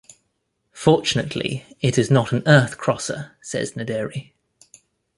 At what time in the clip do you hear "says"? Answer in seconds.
3.39-3.73